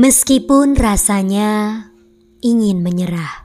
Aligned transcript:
Meskipun 0.00 0.80
rasanya 0.80 1.84
ingin 2.40 2.80
menyerah. 2.80 3.44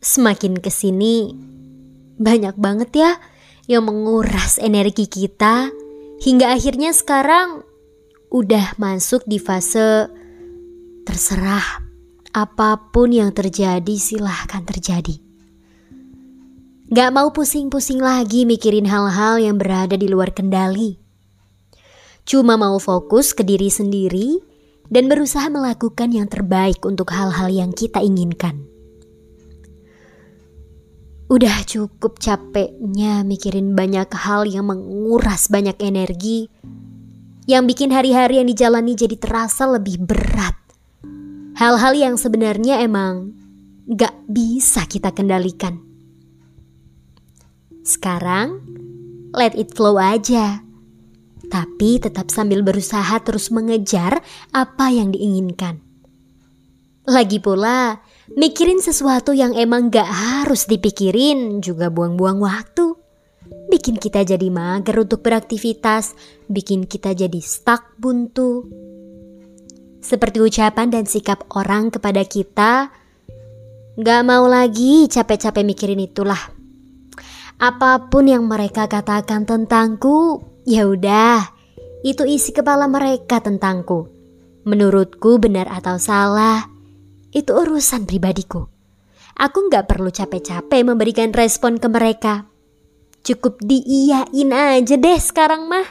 Semakin 0.00 0.64
ke 0.64 0.72
sini, 0.72 1.36
banyak 2.16 2.56
banget 2.56 2.90
ya 2.96 3.20
yang 3.68 3.84
menguras 3.84 4.56
energi 4.56 5.04
kita 5.12 5.68
hingga 6.24 6.56
akhirnya 6.56 6.96
sekarang 6.96 7.60
udah 8.32 8.80
masuk 8.80 9.28
di 9.28 9.36
fase 9.36 10.08
terserah 11.04 11.84
apa 12.32 12.80
pun 12.96 13.12
yang 13.12 13.28
terjadi 13.36 13.96
silahkan 14.00 14.64
terjadi. 14.64 15.20
Gak 16.88 17.12
mau 17.12 17.28
pusing-pusing 17.28 18.00
lagi 18.00 18.48
mikirin 18.48 18.88
hal-hal 18.88 19.36
yang 19.36 19.60
berada 19.60 20.00
di 20.00 20.08
luar 20.08 20.32
kendali. 20.32 21.03
Cuma 22.24 22.56
mau 22.56 22.80
fokus 22.80 23.36
ke 23.36 23.44
diri 23.44 23.68
sendiri 23.68 24.40
dan 24.88 25.12
berusaha 25.12 25.48
melakukan 25.52 26.12
yang 26.12 26.28
terbaik 26.28 26.80
untuk 26.84 27.12
hal-hal 27.12 27.52
yang 27.52 27.70
kita 27.72 28.00
inginkan. 28.00 28.64
Udah 31.28 31.64
cukup 31.64 32.20
capeknya 32.20 33.24
mikirin 33.24 33.72
banyak 33.72 34.08
hal 34.12 34.44
yang 34.48 34.68
menguras 34.68 35.48
banyak 35.48 35.76
energi, 35.80 36.48
yang 37.44 37.68
bikin 37.68 37.92
hari-hari 37.92 38.40
yang 38.40 38.48
dijalani 38.48 38.96
jadi 38.96 39.16
terasa 39.20 39.68
lebih 39.68 40.00
berat. 40.04 40.56
Hal-hal 41.60 41.92
yang 41.96 42.14
sebenarnya 42.16 42.80
emang 42.80 43.36
gak 43.84 44.16
bisa 44.28 44.88
kita 44.88 45.12
kendalikan. 45.12 45.80
Sekarang, 47.84 48.64
let 49.36 49.52
it 49.52 49.76
flow 49.76 50.00
aja. 50.00 50.63
Tapi 51.48 52.00
tetap 52.00 52.28
sambil 52.32 52.64
berusaha 52.64 53.18
terus 53.20 53.52
mengejar 53.52 54.20
apa 54.50 54.90
yang 54.90 55.12
diinginkan. 55.12 55.80
Lagi 57.04 57.36
pula, 57.36 58.00
Mikirin 58.32 58.80
sesuatu 58.80 59.36
yang 59.36 59.52
emang 59.52 59.92
gak 59.92 60.08
harus 60.08 60.64
dipikirin 60.64 61.60
juga 61.60 61.92
buang-buang 61.92 62.40
waktu. 62.40 62.96
Bikin 63.68 64.00
kita 64.00 64.24
jadi 64.24 64.48
mager 64.48 64.96
untuk 64.96 65.20
beraktivitas, 65.20 66.16
bikin 66.48 66.88
kita 66.88 67.12
jadi 67.12 67.36
stuck 67.44 67.92
buntu. 68.00 68.64
Seperti 70.00 70.40
ucapan 70.40 70.88
dan 70.88 71.04
sikap 71.04 71.44
orang 71.52 71.92
kepada 71.92 72.24
kita, 72.24 72.88
gak 74.00 74.22
mau 74.24 74.48
lagi 74.48 75.04
capek-capek 75.04 75.64
mikirin 75.68 76.00
itulah. 76.00 76.40
Apa 77.60 78.08
pun 78.08 78.24
yang 78.24 78.48
mereka 78.48 78.88
katakan 78.88 79.44
tentangku, 79.44 80.40
ya 80.64 80.88
udah, 80.88 81.48
itu 82.04 82.24
isi 82.28 82.52
kepala 82.52 82.88
mereka 82.88 83.40
tentangku. 83.40 84.08
Menurutku 84.64 85.36
benar 85.36 85.68
atau 85.68 86.00
salah, 86.00 86.68
itu 87.32 87.52
urusan 87.52 88.08
pribadiku. 88.08 88.68
Aku 89.34 89.66
nggak 89.68 89.90
perlu 89.90 90.08
capek-capek 90.14 90.86
memberikan 90.86 91.34
respon 91.34 91.76
ke 91.76 91.88
mereka. 91.90 92.46
Cukup 93.24 93.60
diiyain 93.60 94.50
aja 94.52 94.94
deh 94.94 95.18
sekarang 95.20 95.66
mah. 95.66 95.88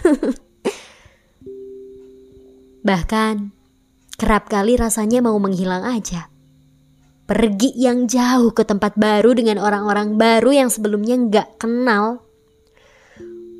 Bahkan, 2.88 3.50
kerap 4.16 4.46
kali 4.46 4.78
rasanya 4.78 5.18
mau 5.20 5.36
menghilang 5.42 5.82
aja. 5.82 6.30
Pergi 7.26 7.74
yang 7.74 8.06
jauh 8.06 8.54
ke 8.54 8.62
tempat 8.62 8.94
baru 8.94 9.34
dengan 9.34 9.58
orang-orang 9.58 10.14
baru 10.14 10.54
yang 10.54 10.70
sebelumnya 10.70 11.18
nggak 11.18 11.48
kenal. 11.58 12.25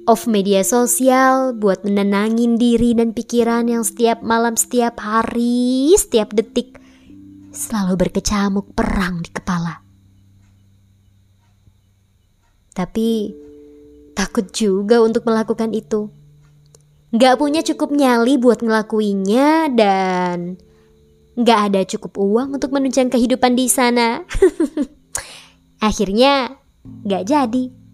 Off 0.06 0.30
media 0.30 0.62
sosial 0.62 1.50
buat 1.58 1.82
menenangin 1.82 2.54
diri 2.54 2.94
dan 2.94 3.10
pikiran 3.10 3.66
yang 3.66 3.82
setiap 3.82 4.22
malam, 4.22 4.54
setiap 4.54 5.02
hari, 5.02 5.90
setiap 5.98 6.30
detik 6.30 6.78
selalu 7.50 8.06
berkecamuk 8.06 8.70
perang 8.70 9.18
di 9.18 9.30
kepala. 9.34 9.83
Tapi 12.70 13.34
takut 14.14 14.46
juga 14.55 15.02
untuk 15.02 15.27
melakukan 15.27 15.74
itu. 15.74 16.06
Gak 17.11 17.42
punya 17.42 17.66
cukup 17.66 17.90
nyali 17.90 18.39
buat 18.39 18.62
ngelakuinnya 18.62 19.74
dan 19.74 20.55
gak 21.34 21.72
ada 21.72 21.83
cukup 21.83 22.14
uang 22.14 22.62
untuk 22.62 22.70
menunjang 22.70 23.11
kehidupan 23.11 23.58
di 23.58 23.66
sana. 23.66 24.22
Akhirnya 25.89 26.62
gak 27.02 27.27
jadi. 27.27 27.86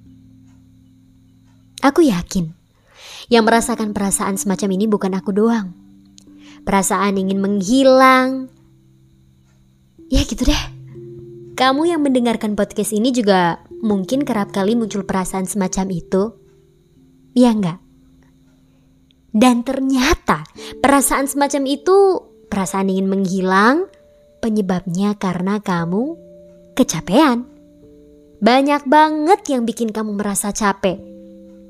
Aku 1.83 2.07
yakin 2.07 2.55
yang 3.27 3.43
merasakan 3.43 3.91
perasaan 3.91 4.39
semacam 4.39 4.71
ini 4.79 4.87
bukan 4.87 5.13
aku 5.19 5.35
doang. 5.35 5.75
Perasaan 6.63 7.19
ingin 7.19 7.43
menghilang, 7.43 8.47
Ya 10.13 10.29
gitu 10.29 10.45
deh. 10.45 10.65
Kamu 11.57 11.89
yang 11.89 12.05
mendengarkan 12.05 12.53
podcast 12.53 12.93
ini 12.93 13.17
juga 13.17 13.65
mungkin 13.81 14.29
kerap 14.29 14.53
kali 14.53 14.77
muncul 14.77 15.09
perasaan 15.09 15.49
semacam 15.49 15.89
itu. 15.89 16.37
Ya 17.33 17.49
enggak? 17.57 17.81
Dan 19.33 19.65
ternyata 19.65 20.45
perasaan 20.85 21.25
semacam 21.33 21.65
itu, 21.65 22.21
perasaan 22.53 22.93
ingin 22.93 23.09
menghilang, 23.09 23.89
penyebabnya 24.45 25.17
karena 25.17 25.65
kamu 25.65 26.21
kecapean. 26.77 27.49
Banyak 28.45 28.85
banget 28.85 29.41
yang 29.49 29.65
bikin 29.65 29.97
kamu 29.97 30.13
merasa 30.13 30.53
capek. 30.53 31.12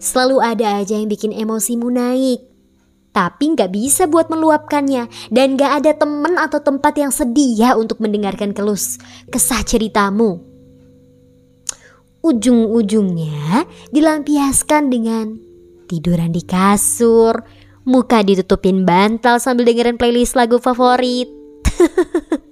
Selalu 0.02 0.42
ada 0.42 0.82
aja 0.82 0.98
yang 0.98 1.06
bikin 1.06 1.30
emosimu 1.30 1.86
naik 1.86 2.52
tapi 3.12 3.52
nggak 3.52 3.70
bisa 3.76 4.08
buat 4.08 4.32
meluapkannya 4.32 5.06
dan 5.28 5.60
nggak 5.60 5.84
ada 5.84 5.92
teman 5.92 6.40
atau 6.40 6.64
tempat 6.64 6.96
yang 6.96 7.12
sedia 7.12 7.76
untuk 7.76 8.00
mendengarkan 8.00 8.56
kelus 8.56 8.96
kesah 9.28 9.60
ceritamu. 9.62 10.40
Ujung-ujungnya 12.24 13.68
dilampiaskan 13.92 14.88
dengan 14.88 15.36
tiduran 15.90 16.32
di 16.32 16.40
kasur, 16.40 17.44
muka 17.84 18.24
ditutupin 18.24 18.88
bantal 18.88 19.36
sambil 19.42 19.68
dengerin 19.68 20.00
playlist 20.00 20.32
lagu 20.32 20.56
favorit. 20.56 21.28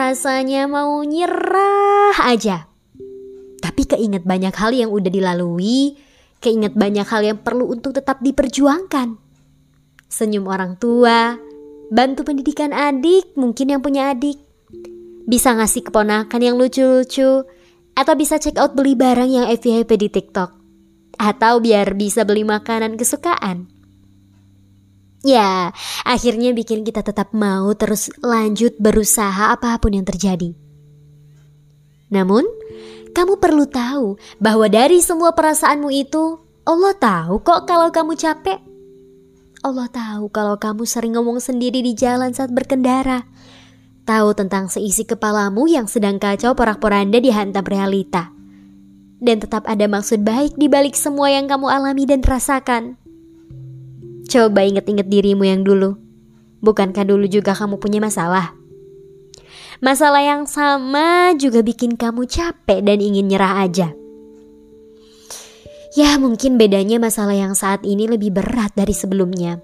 Rasanya 0.00 0.66
mau 0.66 1.04
nyerah 1.04 2.16
aja. 2.26 2.69
Tapi 3.70 3.86
keinget 3.86 4.26
banyak 4.26 4.50
hal 4.50 4.74
yang 4.74 4.90
udah 4.90 5.06
dilalui, 5.06 5.94
Keinget 6.40 6.72
banyak 6.72 7.04
hal 7.04 7.20
yang 7.20 7.38
perlu 7.44 7.68
untuk 7.68 7.92
tetap 7.92 8.24
diperjuangkan. 8.24 9.20
Senyum 10.08 10.48
orang 10.48 10.80
tua, 10.80 11.36
bantu 11.92 12.24
pendidikan 12.24 12.72
adik 12.72 13.36
mungkin 13.36 13.76
yang 13.76 13.84
punya 13.84 14.16
adik. 14.16 14.40
Bisa 15.28 15.52
ngasih 15.52 15.92
keponakan 15.92 16.40
yang 16.40 16.56
lucu-lucu, 16.56 17.44
atau 17.92 18.14
bisa 18.16 18.40
check 18.40 18.56
out 18.56 18.72
beli 18.72 18.96
barang 18.96 19.28
yang 19.28 19.46
FYP 19.52 19.90
di 20.00 20.08
TikTok. 20.08 20.50
Atau 21.20 21.60
biar 21.60 21.92
bisa 21.92 22.24
beli 22.24 22.48
makanan 22.48 22.96
kesukaan. 22.96 23.68
Ya, 25.20 25.76
akhirnya 26.08 26.56
bikin 26.56 26.88
kita 26.88 27.04
tetap 27.04 27.36
mau 27.36 27.68
terus 27.76 28.08
lanjut 28.24 28.80
berusaha 28.80 29.52
apa 29.52 29.76
pun 29.76 29.92
yang 29.92 30.08
terjadi. 30.08 30.56
Namun, 32.08 32.48
kamu 33.10 33.42
perlu 33.42 33.66
tahu 33.66 34.18
bahwa 34.38 34.66
dari 34.70 35.02
semua 35.02 35.34
perasaanmu 35.34 35.90
itu, 35.90 36.38
Allah 36.68 36.94
tahu 36.94 37.42
kok 37.42 37.66
kalau 37.66 37.88
kamu 37.90 38.14
capek. 38.14 38.60
Allah 39.60 39.88
tahu 39.92 40.32
kalau 40.32 40.56
kamu 40.56 40.88
sering 40.88 41.18
ngomong 41.18 41.36
sendiri 41.36 41.84
di 41.84 41.92
jalan 41.92 42.32
saat 42.32 42.48
berkendara. 42.48 43.28
Tahu 44.08 44.32
tentang 44.32 44.72
seisi 44.72 45.04
kepalamu 45.04 45.68
yang 45.68 45.84
sedang 45.84 46.16
kacau 46.16 46.56
porak-poranda 46.56 47.20
dihantam 47.20 47.66
realita. 47.68 48.32
Dan 49.20 49.36
tetap 49.36 49.68
ada 49.68 49.84
maksud 49.84 50.24
baik 50.24 50.56
di 50.56 50.72
balik 50.72 50.96
semua 50.96 51.28
yang 51.28 51.44
kamu 51.44 51.68
alami 51.68 52.08
dan 52.08 52.24
rasakan. 52.24 52.96
Coba 54.30 54.64
inget-inget 54.64 55.10
dirimu 55.10 55.44
yang 55.44 55.60
dulu. 55.60 56.00
Bukankah 56.64 57.04
dulu 57.04 57.28
juga 57.28 57.52
kamu 57.52 57.76
punya 57.76 58.00
masalah? 58.00 58.59
Masalah 59.80 60.20
yang 60.20 60.44
sama 60.44 61.32
juga 61.40 61.64
bikin 61.64 61.96
kamu 61.96 62.28
capek 62.28 62.84
dan 62.84 63.00
ingin 63.00 63.32
nyerah 63.32 63.64
aja. 63.64 63.96
Ya, 65.96 66.20
mungkin 66.20 66.60
bedanya 66.60 67.00
masalah 67.00 67.32
yang 67.32 67.56
saat 67.56 67.82
ini 67.82 68.04
lebih 68.04 68.30
berat 68.30 68.76
dari 68.76 68.92
sebelumnya. 68.92 69.58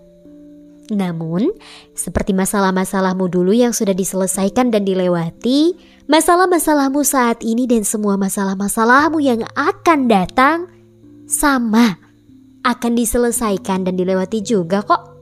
Namun, 0.88 1.52
seperti 1.92 2.32
masalah-masalahmu 2.32 3.28
dulu 3.28 3.52
yang 3.52 3.76
sudah 3.76 3.92
diselesaikan 3.92 4.72
dan 4.72 4.88
dilewati, 4.88 5.76
masalah-masalahmu 6.08 7.04
saat 7.04 7.44
ini 7.44 7.68
dan 7.68 7.84
semua 7.84 8.16
masalah-masalahmu 8.16 9.18
yang 9.20 9.44
akan 9.52 10.08
datang 10.08 10.58
sama 11.26 11.98
akan 12.66 12.92
diselesaikan 12.98 13.86
dan 13.86 13.94
dilewati 13.94 14.42
juga 14.42 14.82
kok. 14.82 15.15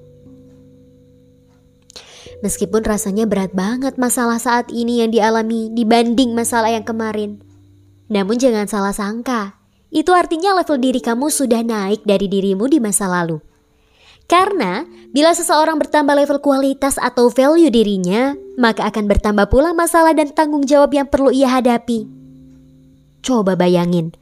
Meskipun 2.45 2.85
rasanya 2.85 3.25
berat 3.25 3.57
banget 3.57 3.97
masalah 3.97 4.37
saat 4.37 4.69
ini 4.69 5.01
yang 5.01 5.09
dialami 5.09 5.73
dibanding 5.73 6.37
masalah 6.37 6.69
yang 6.69 6.85
kemarin. 6.85 7.41
Namun 8.13 8.37
jangan 8.37 8.69
salah 8.69 8.93
sangka, 8.93 9.57
itu 9.89 10.13
artinya 10.13 10.53
level 10.53 10.77
diri 10.77 11.01
kamu 11.01 11.33
sudah 11.33 11.65
naik 11.65 12.05
dari 12.05 12.29
dirimu 12.29 12.69
di 12.69 12.85
masa 12.85 13.09
lalu. 13.09 13.41
Karena 14.29 14.85
bila 15.17 15.33
seseorang 15.33 15.81
bertambah 15.81 16.13
level 16.13 16.45
kualitas 16.45 17.01
atau 17.01 17.33
value 17.33 17.73
dirinya, 17.73 18.37
maka 18.61 18.93
akan 18.93 19.09
bertambah 19.09 19.49
pula 19.49 19.73
masalah 19.73 20.13
dan 20.13 20.29
tanggung 20.37 20.69
jawab 20.69 20.93
yang 20.93 21.09
perlu 21.09 21.33
ia 21.33 21.49
hadapi. 21.49 22.05
Coba 23.25 23.57
bayangin, 23.57 24.13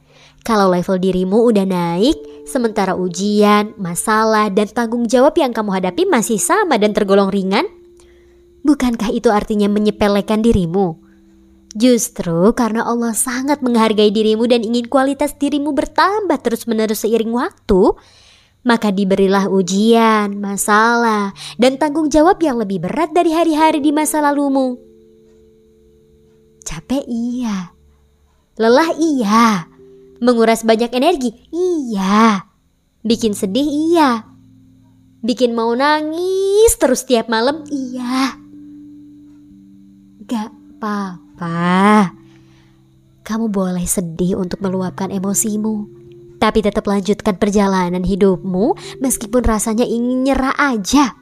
kalau 0.47 0.71
level 0.71 0.95
dirimu 0.95 1.43
udah 1.51 1.67
naik, 1.67 2.47
sementara 2.47 2.95
ujian, 2.95 3.75
masalah, 3.75 4.47
dan 4.47 4.71
tanggung 4.71 5.11
jawab 5.11 5.35
yang 5.35 5.51
kamu 5.51 5.75
hadapi 5.75 6.07
masih 6.07 6.39
sama 6.39 6.79
dan 6.79 6.95
tergolong 6.95 7.27
ringan, 7.27 7.67
bukankah 8.63 9.11
itu 9.11 9.29
artinya 9.29 9.67
menyepelekan 9.67 10.41
dirimu? 10.41 11.03
Justru 11.73 12.53
karena 12.53 12.85
Allah 12.85 13.17
sangat 13.17 13.65
menghargai 13.65 14.13
dirimu 14.13 14.45
dan 14.45 14.61
ingin 14.61 14.85
kualitas 14.85 15.33
dirimu 15.35 15.73
bertambah 15.73 16.37
terus-menerus 16.37 17.01
seiring 17.01 17.33
waktu, 17.33 17.97
maka 18.61 18.93
diberilah 18.93 19.49
ujian, 19.49 20.37
masalah, 20.37 21.33
dan 21.57 21.81
tanggung 21.81 22.13
jawab 22.13 22.37
yang 22.45 22.61
lebih 22.61 22.85
berat 22.85 23.09
dari 23.11 23.33
hari-hari 23.33 23.81
di 23.81 23.89
masa 23.89 24.21
lalumu. 24.21 24.77
Capek 26.61 27.03
iya, 27.09 27.73
lelah 28.61 28.93
iya, 28.95 29.65
menguras 30.21 30.61
banyak 30.61 30.93
energi 30.93 31.33
iya, 31.49 32.45
bikin 33.01 33.33
sedih 33.33 33.65
iya, 33.65 34.29
bikin 35.25 35.57
mau 35.57 35.73
nangis 35.73 36.77
terus 36.77 37.03
tiap 37.03 37.33
malam 37.33 37.65
iya. 37.67 38.42
Gak 40.23 40.49
apa-apa, 40.79 42.11
kamu 43.27 43.51
boleh 43.51 43.83
sedih 43.83 44.39
untuk 44.39 44.63
meluapkan 44.63 45.11
emosimu 45.11 46.03
tapi 46.43 46.59
tetap 46.59 46.83
lanjutkan 46.83 47.39
perjalanan 47.39 48.03
hidupmu 48.03 48.75
meskipun 48.99 49.47
rasanya 49.47 49.87
ingin 49.87 50.27
nyerah 50.27 50.51
aja. 50.59 51.15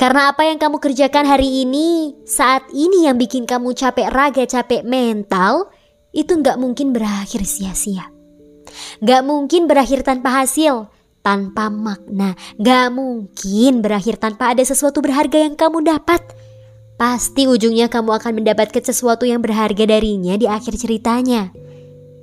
Karena 0.00 0.32
apa 0.32 0.48
yang 0.48 0.56
kamu 0.56 0.80
kerjakan 0.80 1.28
hari 1.28 1.68
ini, 1.68 2.16
saat 2.24 2.64
ini 2.72 3.04
yang 3.04 3.20
bikin 3.20 3.44
kamu 3.44 3.76
capek 3.76 4.08
raga, 4.08 4.48
capek 4.48 4.80
mental, 4.80 5.68
itu 6.16 6.40
nggak 6.40 6.56
mungkin 6.56 6.96
berakhir 6.96 7.44
sia-sia. 7.44 8.08
Gak 9.04 9.28
mungkin 9.28 9.68
berakhir 9.68 10.00
tanpa 10.00 10.40
hasil, 10.40 10.88
tanpa 11.20 11.68
makna. 11.68 12.32
Gak 12.56 12.88
mungkin 12.96 13.84
berakhir 13.84 14.16
tanpa 14.16 14.56
ada 14.56 14.64
sesuatu 14.64 15.04
berharga 15.04 15.36
yang 15.36 15.52
kamu 15.52 15.84
dapat. 15.84 16.24
Pasti 17.00 17.48
ujungnya 17.48 17.88
kamu 17.88 18.20
akan 18.20 18.44
mendapatkan 18.44 18.84
sesuatu 18.84 19.24
yang 19.24 19.40
berharga 19.40 19.88
darinya 19.88 20.36
di 20.36 20.44
akhir 20.44 20.76
ceritanya. 20.76 21.48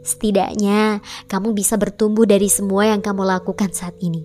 Setidaknya 0.05 1.01
kamu 1.25 1.57
bisa 1.57 1.81
bertumbuh 1.81 2.29
dari 2.29 2.45
semua 2.45 2.85
yang 2.85 3.01
kamu 3.01 3.25
lakukan 3.25 3.73
saat 3.73 3.97
ini. 4.05 4.21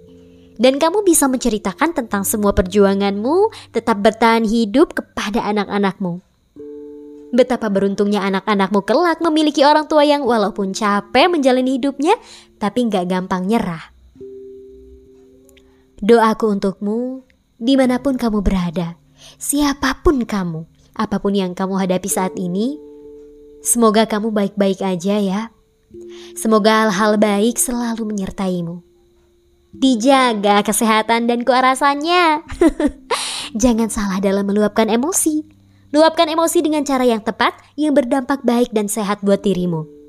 Dan 0.61 0.77
kamu 0.77 1.09
bisa 1.09 1.25
menceritakan 1.25 1.97
tentang 1.97 2.29
semua 2.29 2.53
perjuanganmu 2.53 3.49
tetap 3.73 4.05
bertahan 4.05 4.45
hidup 4.45 4.93
kepada 4.93 5.41
anak-anakmu. 5.41 6.21
Betapa 7.33 7.73
beruntungnya 7.73 8.21
anak-anakmu 8.21 8.85
kelak 8.85 9.25
memiliki 9.25 9.65
orang 9.65 9.89
tua 9.89 10.05
yang 10.05 10.21
walaupun 10.21 10.77
capek 10.77 11.33
menjalani 11.33 11.81
hidupnya, 11.81 12.13
tapi 12.61 12.93
nggak 12.93 13.09
gampang 13.09 13.49
nyerah. 13.49 13.89
Doaku 15.97 16.45
untukmu, 16.61 17.25
di 17.57 17.73
mana 17.81 18.05
pun 18.05 18.21
kamu 18.21 18.45
berada, 18.45 19.01
siapa 19.39 20.01
pun 20.03 20.23
kamu, 20.27 20.67
apa 20.93 21.17
pun 21.23 21.33
yang 21.33 21.53
kamu 21.57 21.79
hadapi 21.79 22.09
saat 22.09 22.35
ini, 22.37 22.77
semoga 23.65 24.05
kamu 24.05 24.35
baik-baik 24.35 24.83
aja 24.83 25.17
ya. 25.19 25.43
Semoga 26.33 26.89
hal-hal 26.89 27.21
baik 27.21 27.61
selalu 27.61 28.09
menyertaimu. 28.09 28.81
Dijaga 29.73 30.61
kesehatan 30.65 31.29
dan 31.29 31.45
kearasannya. 31.45 32.45
Jangan 33.63 33.89
salah 33.89 34.19
dalam 34.21 34.45
meluapkan 34.45 34.89
emosi. 34.89 35.45
Luapkan 35.93 36.29
emosi 36.29 36.65
dengan 36.65 36.85
cara 36.89 37.05
yang 37.05 37.21
tepat 37.21 37.53
yang 37.77 37.93
berdampak 37.93 38.41
baik 38.45 38.73
dan 38.73 38.89
sehat 38.89 39.21
buat 39.21 39.45
dirimu. 39.45 40.02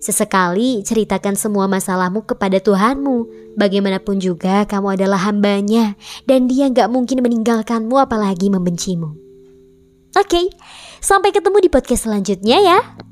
Sesekali 0.00 0.80
ceritakan 0.80 1.36
semua 1.36 1.68
masalahmu 1.68 2.24
kepada 2.24 2.56
Tuhanmu. 2.56 3.28
Bagaimanapun 3.60 4.16
juga 4.16 4.64
kamu 4.64 4.96
adalah 4.96 5.20
hambanya 5.28 5.92
dan 6.24 6.48
dia 6.48 6.72
gak 6.72 6.88
mungkin 6.88 7.20
meninggalkanmu 7.20 8.00
apalagi 8.00 8.48
membencimu. 8.48 9.12
Oke, 10.16 10.50
sampai 11.04 11.30
ketemu 11.36 11.62
di 11.62 11.68
podcast 11.68 12.08
selanjutnya 12.08 12.58
ya. 12.64 13.09